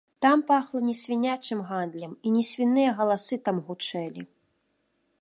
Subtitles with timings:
[0.25, 4.23] Там пахла не свінячым гандлем, і не свіныя галасы там гучэлі.